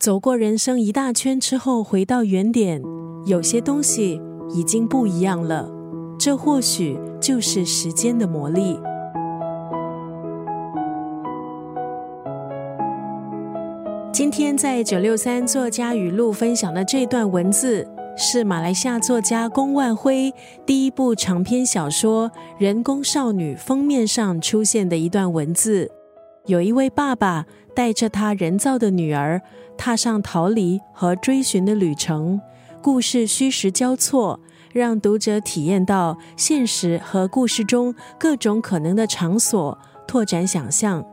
[0.00, 2.82] 走过人生一大圈之后，回到原点，
[3.26, 5.68] 有些东西已经不一样了。
[6.18, 8.80] 这或许就是时间的魔力。
[14.10, 17.86] 今天在九六三作家语录分享的这段文字，
[18.16, 20.32] 是马来西亚作家龚万辉
[20.64, 25.90] 第一部长篇小说《人工少女》封面上出现的一段文字。
[26.50, 27.46] 有一位爸爸
[27.76, 29.40] 带着他人造的女儿，
[29.78, 32.40] 踏上逃离和追寻的旅程，
[32.82, 34.40] 故事虚实交错。
[34.72, 41.04] 让读者体验到现实和故事中各种可能的场所，拓展想象。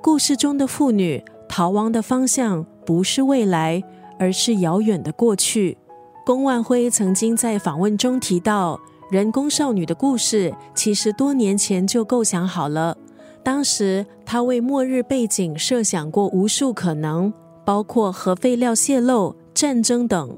[0.00, 3.82] 故事中的妇女逃亡的方向不是未来，
[4.18, 5.76] 而是遥远的过去。
[6.24, 8.80] 龚万辉曾经在访问中提到，
[9.10, 12.96] 人工少女的故事其实多年前就构想好了。
[13.44, 17.30] 当时他为末日背景设想过无数可能，
[17.64, 20.36] 包括核废料泄漏、战争等。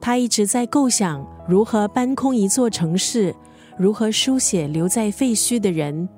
[0.00, 3.32] 他一直在构想如何搬空一座城市，
[3.78, 6.08] 如何书写留在废墟的人。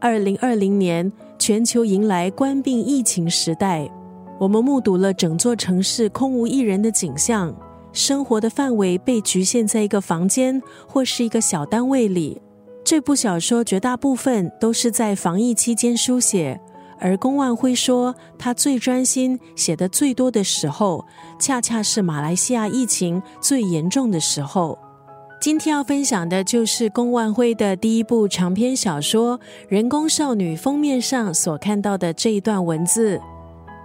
[0.00, 3.88] 二零二零年，全球迎来冠病疫情时代，
[4.40, 7.54] 我们目睹了整座城市空无一人的景象，
[7.92, 12.42] 生活的范围被局限在一个房间或是一个小单位里。
[12.84, 16.60] 这部小说绝大部分都是在防疫期间书写。
[17.00, 21.04] 而龚万辉说，他最专心、写的最多的时候，
[21.38, 24.78] 恰恰是马来西亚疫情最严重的时候。
[25.40, 33.20] 今天要分享的就是龚万辉的第一部长篇小说《人工少女》封面上所看到的这一段文字。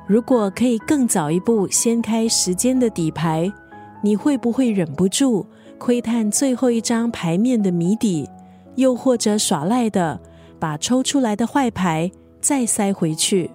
[0.08, 3.52] 如果可以更早一步掀开时间的底牌，
[4.02, 5.46] 你会不会忍不住
[5.78, 8.30] 窥探最后一张牌面的谜底？
[8.76, 10.20] 又或者耍赖的
[10.60, 12.12] 把抽出来的坏牌？
[12.42, 13.48] 再塞回去，《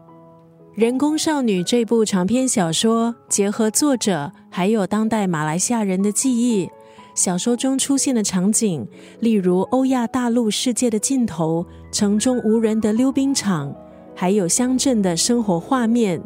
[0.75, 6.69] 人工少女》这部长篇小说结合作者还有当代马来西亚人的记忆，
[7.15, 8.87] 小说中出现的场景，
[9.21, 13.75] 例如欧亚大陆世界的尽头、城中无人的溜冰场，
[14.15, 16.21] 还有乡镇的生活画面。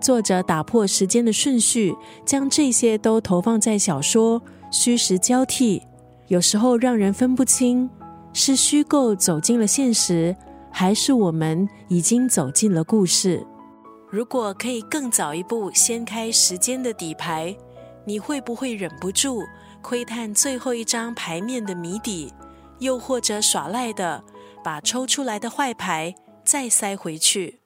[0.00, 1.94] 作者打破时间的顺序，
[2.24, 4.42] 将这些都投放在小说，
[4.72, 5.82] 虚实交替，
[6.26, 7.88] 有时候让人分不清
[8.32, 10.36] 是虚构走进了现实。
[10.72, 13.44] 还是我们已经走进了故事。
[14.08, 17.56] 如果可以更早一步掀开时间的底牌，
[18.04, 19.42] 你会不会忍不住
[19.82, 22.32] 窥探最后一张牌面的谜底？
[22.78, 24.22] 又或者耍赖的
[24.64, 26.14] 把抽出来的坏牌
[26.44, 27.59] 再塞回去？